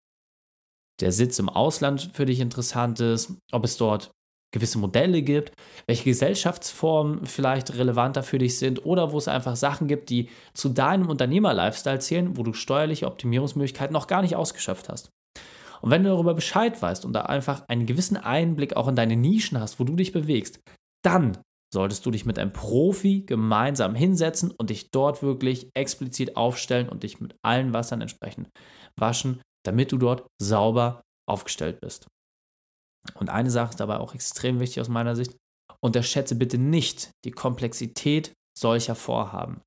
der 0.99 1.11
Sitz 1.11 1.39
im 1.39 1.49
Ausland 1.49 2.11
für 2.13 2.25
dich 2.25 2.39
interessant 2.39 2.99
ist, 2.99 3.33
ob 3.51 3.63
es 3.63 3.77
dort 3.77 4.11
gewisse 4.53 4.77
Modelle 4.77 5.23
gibt, 5.23 5.51
welche 5.87 6.03
Gesellschaftsformen 6.03 7.25
vielleicht 7.25 7.73
relevanter 7.73 8.21
für 8.21 8.37
dich 8.37 8.59
sind 8.59 8.85
oder 8.85 9.11
wo 9.11 9.17
es 9.17 9.27
einfach 9.27 9.55
Sachen 9.55 9.87
gibt, 9.87 10.09
die 10.09 10.29
zu 10.53 10.69
deinem 10.69 11.09
Unternehmer-Lifestyle 11.09 11.99
zählen, 11.99 12.37
wo 12.37 12.43
du 12.43 12.53
steuerliche 12.53 13.07
Optimierungsmöglichkeiten 13.07 13.93
noch 13.93 14.07
gar 14.07 14.21
nicht 14.21 14.35
ausgeschöpft 14.35 14.89
hast. 14.89 15.09
Und 15.81 15.89
wenn 15.89 16.03
du 16.03 16.09
darüber 16.11 16.33
Bescheid 16.33 16.79
weißt 16.81 17.03
und 17.03 17.13
da 17.13 17.23
einfach 17.23 17.67
einen 17.67 17.85
gewissen 17.85 18.15
Einblick 18.15 18.77
auch 18.77 18.87
in 18.87 18.95
deine 18.95 19.17
Nischen 19.17 19.59
hast, 19.59 19.79
wo 19.79 19.83
du 19.83 19.95
dich 19.95 20.13
bewegst, 20.13 20.59
dann 21.03 21.39
solltest 21.73 22.05
du 22.05 22.11
dich 22.11 22.25
mit 22.25 22.39
einem 22.39 22.53
Profi 22.53 23.23
gemeinsam 23.25 23.95
hinsetzen 23.95 24.51
und 24.51 24.69
dich 24.69 24.91
dort 24.91 25.21
wirklich 25.21 25.69
explizit 25.73 26.37
aufstellen 26.37 26.87
und 26.87 27.03
dich 27.03 27.19
mit 27.19 27.35
allen 27.43 27.73
Wassern 27.73 27.99
entsprechend 27.99 28.49
waschen, 28.97 29.41
damit 29.65 29.91
du 29.91 29.97
dort 29.97 30.25
sauber 30.41 31.01
aufgestellt 31.27 31.81
bist. 31.81 32.07
Und 33.15 33.29
eine 33.29 33.49
Sache 33.49 33.71
ist 33.71 33.79
dabei 33.79 33.97
auch 33.97 34.13
extrem 34.15 34.59
wichtig 34.59 34.79
aus 34.79 34.87
meiner 34.87 35.15
Sicht. 35.15 35.35
Unterschätze 35.81 36.35
bitte 36.35 36.57
nicht 36.57 37.09
die 37.25 37.31
Komplexität 37.31 38.31
solcher 38.57 38.95
Vorhaben. 38.95 39.61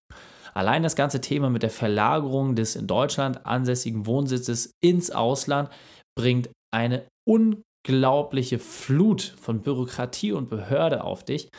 Allein 0.55 0.83
das 0.83 0.97
ganze 0.97 1.21
Thema 1.21 1.51
mit 1.51 1.63
der 1.63 1.71
Verlagerung 1.71 2.55
des 2.55 2.77
in 2.77 2.87
Deutschland 2.87 3.45
ansässigen 3.45 4.07
Wohnsitzes 4.07 4.71
ins 4.83 5.11
Ausland 5.11 5.69
bringt 6.17 6.49
eine 6.73 7.07
unglaubliche 7.29 8.59
Flut 8.59 9.35
von 9.39 9.61
Bürokratie 9.61 10.33
und 10.33 10.49
Behörde 10.49 11.05
auf 11.05 11.25
dich, 11.25 11.51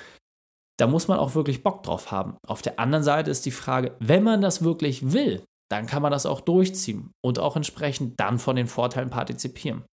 da 0.79 0.87
muss 0.87 1.07
man 1.07 1.19
auch 1.19 1.35
wirklich 1.35 1.63
Bock 1.63 1.83
drauf 1.83 2.11
haben. 2.11 2.37
Auf 2.47 2.61
der 2.61 2.79
anderen 2.79 3.03
Seite 3.03 3.31
ist 3.31 3.45
die 3.45 3.51
Frage, 3.51 3.95
wenn 3.99 4.23
man 4.23 4.41
das 4.41 4.63
wirklich 4.63 5.11
will, 5.11 5.43
dann 5.69 5.87
kann 5.87 6.01
man 6.01 6.11
das 6.11 6.25
auch 6.25 6.41
durchziehen 6.41 7.11
und 7.25 7.39
auch 7.39 7.55
entsprechend 7.55 8.19
dann 8.19 8.39
von 8.39 8.55
den 8.55 8.67
Vorteilen 8.67 9.09
partizipieren. 9.09 9.83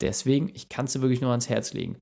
Deswegen, 0.00 0.48
ich 0.54 0.68
kann 0.68 0.86
es 0.86 0.92
dir 0.92 1.02
wirklich 1.02 1.20
nur 1.20 1.30
ans 1.30 1.48
Herz 1.48 1.72
legen. 1.72 1.98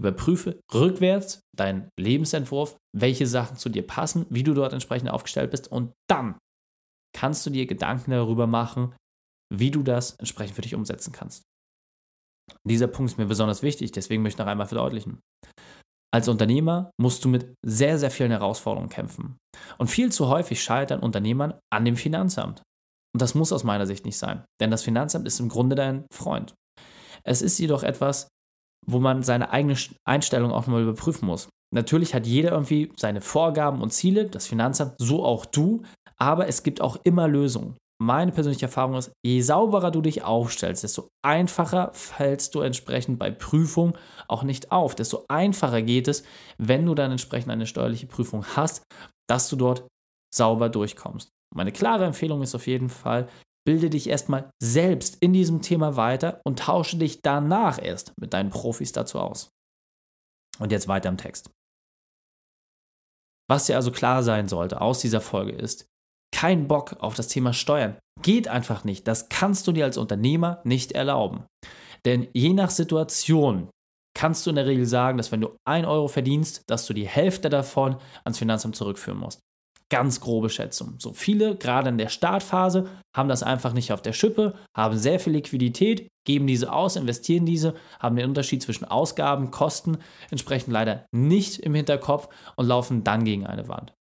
Überprüfe 0.00 0.60
rückwärts 0.72 1.40
deinen 1.56 1.88
Lebensentwurf, 1.98 2.76
welche 2.96 3.26
Sachen 3.26 3.56
zu 3.56 3.68
dir 3.68 3.86
passen, 3.86 4.26
wie 4.30 4.42
du 4.42 4.54
dort 4.54 4.72
entsprechend 4.72 5.10
aufgestellt 5.10 5.50
bist 5.50 5.70
und 5.70 5.92
dann 6.08 6.38
kannst 7.16 7.46
du 7.46 7.50
dir 7.50 7.66
Gedanken 7.66 8.10
darüber 8.10 8.46
machen, 8.46 8.94
wie 9.52 9.70
du 9.70 9.82
das 9.82 10.14
entsprechend 10.18 10.56
für 10.56 10.62
dich 10.62 10.74
umsetzen 10.74 11.12
kannst. 11.12 11.42
Dieser 12.64 12.86
Punkt 12.86 13.12
ist 13.12 13.18
mir 13.18 13.26
besonders 13.26 13.62
wichtig, 13.62 13.92
deswegen 13.92 14.22
möchte 14.22 14.36
ich 14.36 14.44
noch 14.44 14.50
einmal 14.50 14.66
verdeutlichen. 14.66 15.20
Als 16.14 16.28
Unternehmer 16.28 16.90
musst 17.00 17.24
du 17.24 17.28
mit 17.28 17.54
sehr, 17.64 17.98
sehr 17.98 18.10
vielen 18.10 18.30
Herausforderungen 18.30 18.88
kämpfen. 18.88 19.36
Und 19.76 19.88
viel 19.88 20.10
zu 20.10 20.28
häufig 20.28 20.62
scheitern 20.62 21.00
Unternehmern 21.00 21.54
an 21.70 21.84
dem 21.84 21.96
Finanzamt. 21.96 22.62
Und 23.14 23.22
das 23.22 23.34
muss 23.34 23.52
aus 23.52 23.64
meiner 23.64 23.86
Sicht 23.86 24.04
nicht 24.04 24.18
sein, 24.18 24.44
denn 24.60 24.70
das 24.70 24.82
Finanzamt 24.82 25.26
ist 25.26 25.40
im 25.40 25.48
Grunde 25.48 25.76
dein 25.76 26.06
Freund. 26.12 26.54
Es 27.24 27.42
ist 27.42 27.58
jedoch 27.58 27.82
etwas, 27.82 28.28
wo 28.86 29.00
man 29.00 29.22
seine 29.22 29.50
eigene 29.50 29.76
Einstellung 30.06 30.52
auch 30.52 30.66
nochmal 30.66 30.82
überprüfen 30.82 31.26
muss. 31.26 31.48
Natürlich 31.74 32.14
hat 32.14 32.26
jeder 32.26 32.52
irgendwie 32.52 32.92
seine 32.96 33.20
Vorgaben 33.20 33.82
und 33.82 33.92
Ziele, 33.92 34.28
das 34.28 34.46
Finanzamt, 34.46 34.94
so 34.98 35.24
auch 35.24 35.44
du, 35.44 35.82
aber 36.16 36.48
es 36.48 36.62
gibt 36.62 36.80
auch 36.80 36.96
immer 37.04 37.28
Lösungen 37.28 37.76
meine 38.00 38.30
persönliche 38.30 38.66
Erfahrung 38.66 38.94
ist, 38.94 39.10
je 39.24 39.40
sauberer 39.40 39.90
du 39.90 40.00
dich 40.00 40.22
aufstellst, 40.22 40.84
desto 40.84 41.08
einfacher 41.24 41.92
fällst 41.92 42.54
du 42.54 42.60
entsprechend 42.60 43.18
bei 43.18 43.30
Prüfung 43.30 43.98
auch 44.28 44.44
nicht 44.44 44.70
auf. 44.70 44.94
Desto 44.94 45.24
einfacher 45.28 45.82
geht 45.82 46.06
es, 46.06 46.22
wenn 46.58 46.86
du 46.86 46.94
dann 46.94 47.10
entsprechend 47.10 47.50
eine 47.50 47.66
steuerliche 47.66 48.06
Prüfung 48.06 48.44
hast, 48.54 48.82
dass 49.28 49.48
du 49.48 49.56
dort 49.56 49.86
sauber 50.32 50.68
durchkommst. 50.68 51.30
Meine 51.54 51.72
klare 51.72 52.04
Empfehlung 52.04 52.42
ist 52.42 52.54
auf 52.54 52.66
jeden 52.66 52.88
Fall, 52.88 53.28
bilde 53.66 53.90
dich 53.90 54.08
erstmal 54.08 54.50
selbst 54.62 55.16
in 55.20 55.32
diesem 55.32 55.60
Thema 55.60 55.96
weiter 55.96 56.40
und 56.44 56.60
tausche 56.60 56.96
dich 56.96 57.20
danach 57.22 57.82
erst 57.82 58.12
mit 58.18 58.32
deinen 58.32 58.50
Profis 58.50 58.92
dazu 58.92 59.18
aus. 59.18 59.50
Und 60.58 60.72
jetzt 60.72 60.88
weiter 60.88 61.08
im 61.08 61.18
Text. 61.18 61.50
Was 63.50 63.66
dir 63.66 63.76
also 63.76 63.90
klar 63.90 64.22
sein 64.22 64.48
sollte 64.48 64.80
aus 64.80 65.00
dieser 65.00 65.20
Folge 65.20 65.52
ist, 65.52 65.86
kein 66.32 66.68
Bock 66.68 66.96
auf 67.00 67.14
das 67.14 67.28
Thema 67.28 67.52
Steuern. 67.52 67.96
Geht 68.22 68.48
einfach 68.48 68.84
nicht. 68.84 69.06
Das 69.06 69.28
kannst 69.28 69.66
du 69.66 69.72
dir 69.72 69.84
als 69.84 69.96
Unternehmer 69.96 70.60
nicht 70.64 70.92
erlauben. 70.92 71.44
Denn 72.04 72.28
je 72.32 72.52
nach 72.52 72.70
Situation 72.70 73.68
kannst 74.14 74.44
du 74.44 74.50
in 74.50 74.56
der 74.56 74.66
Regel 74.66 74.86
sagen, 74.86 75.18
dass 75.18 75.30
wenn 75.30 75.40
du 75.40 75.56
1 75.64 75.86
Euro 75.86 76.08
verdienst, 76.08 76.62
dass 76.66 76.86
du 76.86 76.92
die 76.92 77.06
Hälfte 77.06 77.48
davon 77.48 77.96
ans 78.24 78.38
Finanzamt 78.38 78.76
zurückführen 78.76 79.18
musst. 79.18 79.40
Ganz 79.90 80.20
grobe 80.20 80.50
Schätzung. 80.50 80.96
So 80.98 81.12
viele, 81.14 81.56
gerade 81.56 81.88
in 81.88 81.98
der 81.98 82.08
Startphase, 82.08 82.88
haben 83.16 83.28
das 83.28 83.42
einfach 83.42 83.72
nicht 83.72 83.92
auf 83.92 84.02
der 84.02 84.12
Schippe, 84.12 84.54
haben 84.76 84.98
sehr 84.98 85.18
viel 85.18 85.32
Liquidität, 85.32 86.08
geben 86.26 86.46
diese 86.46 86.72
aus, 86.72 86.96
investieren 86.96 87.46
diese, 87.46 87.74
haben 87.98 88.16
den 88.16 88.26
Unterschied 88.26 88.62
zwischen 88.62 88.84
Ausgaben, 88.84 89.50
Kosten 89.50 89.98
entsprechend 90.30 90.72
leider 90.74 91.06
nicht 91.10 91.60
im 91.60 91.74
Hinterkopf 91.74 92.28
und 92.56 92.66
laufen 92.66 93.02
dann 93.02 93.24
gegen 93.24 93.46
eine 93.46 93.68
Wand. 93.68 93.94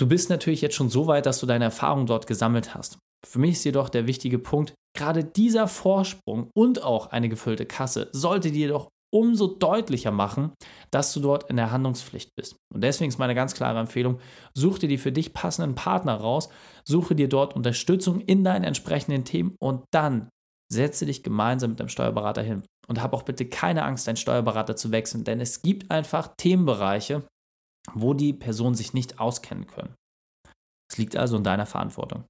Du 0.00 0.06
bist 0.06 0.30
natürlich 0.30 0.62
jetzt 0.62 0.76
schon 0.76 0.88
so 0.88 1.06
weit, 1.08 1.26
dass 1.26 1.40
du 1.40 1.46
deine 1.46 1.64
Erfahrung 1.64 2.06
dort 2.06 2.26
gesammelt 2.26 2.74
hast. 2.74 2.98
Für 3.22 3.38
mich 3.38 3.52
ist 3.52 3.64
jedoch 3.64 3.90
der 3.90 4.06
wichtige 4.06 4.38
Punkt, 4.38 4.72
gerade 4.96 5.24
dieser 5.24 5.68
Vorsprung 5.68 6.48
und 6.56 6.82
auch 6.82 7.08
eine 7.08 7.28
gefüllte 7.28 7.66
Kasse 7.66 8.08
sollte 8.12 8.50
dir 8.50 8.68
doch 8.68 8.88
umso 9.12 9.46
deutlicher 9.48 10.10
machen, 10.10 10.52
dass 10.90 11.12
du 11.12 11.20
dort 11.20 11.50
in 11.50 11.56
der 11.56 11.70
Handlungspflicht 11.70 12.30
bist. 12.34 12.56
Und 12.72 12.82
deswegen 12.82 13.10
ist 13.10 13.18
meine 13.18 13.34
ganz 13.34 13.52
klare 13.52 13.78
Empfehlung, 13.78 14.20
such 14.54 14.78
dir 14.78 14.88
die 14.88 14.96
für 14.96 15.12
dich 15.12 15.34
passenden 15.34 15.74
Partner 15.74 16.14
raus, 16.14 16.48
suche 16.88 17.14
dir 17.14 17.28
dort 17.28 17.54
Unterstützung 17.54 18.20
in 18.20 18.42
deinen 18.42 18.64
entsprechenden 18.64 19.26
Themen 19.26 19.54
und 19.60 19.84
dann 19.92 20.30
setze 20.72 21.04
dich 21.04 21.22
gemeinsam 21.22 21.70
mit 21.70 21.80
deinem 21.80 21.88
Steuerberater 21.88 22.42
hin. 22.42 22.62
Und 22.88 23.02
hab 23.02 23.12
auch 23.12 23.22
bitte 23.22 23.44
keine 23.46 23.84
Angst, 23.84 24.08
deinen 24.08 24.16
Steuerberater 24.16 24.76
zu 24.76 24.92
wechseln, 24.92 25.24
denn 25.24 25.40
es 25.40 25.60
gibt 25.60 25.90
einfach 25.90 26.30
Themenbereiche, 26.38 27.22
wo 27.94 28.14
die 28.14 28.32
Personen 28.32 28.74
sich 28.74 28.92
nicht 28.92 29.20
auskennen 29.20 29.66
können. 29.66 29.94
Es 30.90 30.98
liegt 30.98 31.16
also 31.16 31.36
in 31.36 31.44
deiner 31.44 31.66
Verantwortung. 31.66 32.24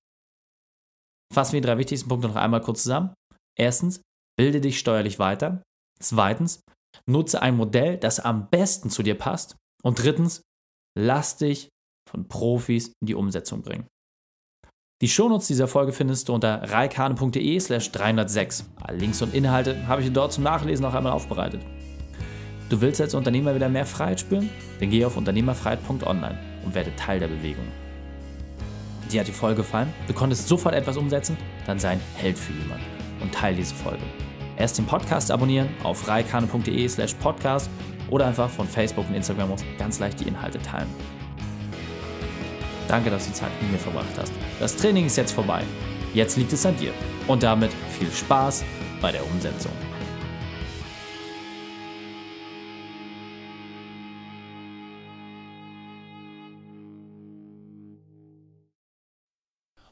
Fassen 1.32 1.52
wir 1.52 1.60
die 1.60 1.66
drei 1.66 1.78
wichtigsten 1.78 2.08
Punkte 2.08 2.28
noch 2.28 2.36
einmal 2.36 2.60
kurz 2.60 2.82
zusammen. 2.82 3.14
Erstens, 3.58 4.02
bilde 4.36 4.60
dich 4.60 4.78
steuerlich 4.78 5.18
weiter. 5.18 5.62
Zweitens, 6.00 6.62
nutze 7.08 7.42
ein 7.42 7.56
Modell, 7.56 7.96
das 7.98 8.20
am 8.20 8.48
besten 8.50 8.90
zu 8.90 9.02
dir 9.02 9.16
passt. 9.16 9.56
Und 9.82 10.02
drittens, 10.02 10.42
lass 10.98 11.36
dich 11.36 11.68
von 12.08 12.28
Profis 12.28 12.88
in 13.00 13.06
die 13.06 13.14
Umsetzung 13.14 13.62
bringen. 13.62 13.86
Die 15.02 15.08
Shownotes 15.08 15.46
dieser 15.46 15.68
Folge 15.68 15.92
findest 15.92 16.28
du 16.28 16.34
unter 16.34 16.70
reikane.de 16.70 17.60
slash 17.60 17.90
306. 17.90 18.66
Alle 18.82 18.98
Links 18.98 19.22
und 19.22 19.32
Inhalte 19.32 19.86
habe 19.86 20.02
ich 20.02 20.08
dir 20.08 20.12
dort 20.12 20.32
zum 20.32 20.44
Nachlesen 20.44 20.82
noch 20.82 20.94
einmal 20.94 21.12
aufbereitet. 21.12 21.64
Du 22.70 22.80
willst 22.80 23.00
als 23.00 23.14
Unternehmer 23.14 23.52
wieder 23.52 23.68
mehr 23.68 23.84
Freiheit 23.84 24.20
spüren? 24.20 24.48
Dann 24.78 24.90
geh 24.90 25.04
auf 25.04 25.16
unternehmerfreiheit.online 25.16 26.38
und 26.64 26.72
werde 26.72 26.94
Teil 26.94 27.18
der 27.18 27.26
Bewegung. 27.26 27.66
Dir 29.10 29.20
hat 29.20 29.26
die 29.26 29.32
Folge 29.32 29.56
gefallen? 29.56 29.92
Du 30.06 30.14
konntest 30.14 30.46
sofort 30.46 30.76
etwas 30.76 30.96
umsetzen? 30.96 31.36
Dann 31.66 31.80
sei 31.80 31.90
ein 31.90 32.00
Held 32.14 32.38
für 32.38 32.52
jemanden 32.52 32.84
und 33.20 33.34
teile 33.34 33.56
diese 33.56 33.74
Folge. 33.74 34.04
Erst 34.56 34.78
den 34.78 34.86
Podcast 34.86 35.32
abonnieren 35.32 35.68
auf 35.82 36.06
reikane.de 36.06 36.88
slash 36.88 37.14
podcast 37.14 37.68
oder 38.08 38.28
einfach 38.28 38.48
von 38.48 38.68
Facebook 38.68 39.08
und 39.08 39.16
Instagram 39.16 39.50
aus 39.50 39.64
ganz 39.76 39.98
leicht 39.98 40.20
die 40.20 40.28
Inhalte 40.28 40.62
teilen. 40.62 40.88
Danke, 42.86 43.10
dass 43.10 43.26
du 43.26 43.32
Zeit 43.32 43.50
mit 43.60 43.72
mir 43.72 43.78
verbracht 43.78 44.16
hast. 44.16 44.32
Das 44.60 44.76
Training 44.76 45.06
ist 45.06 45.16
jetzt 45.16 45.32
vorbei. 45.32 45.64
Jetzt 46.14 46.36
liegt 46.36 46.52
es 46.52 46.64
an 46.64 46.76
dir. 46.76 46.92
Und 47.26 47.42
damit 47.42 47.72
viel 47.98 48.12
Spaß 48.12 48.64
bei 49.00 49.10
der 49.10 49.26
Umsetzung. 49.26 49.72